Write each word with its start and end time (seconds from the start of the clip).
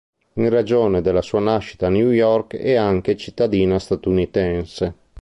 In 0.33 0.49
ragione 0.49 1.03
della 1.03 1.21
sua 1.21 1.39
nascita 1.39 1.85
a 1.85 1.89
New 1.91 2.09
York 2.09 2.55
è 2.55 2.73
anche 2.73 3.15
cittadina 3.15 3.77
statunitense. 3.77 4.95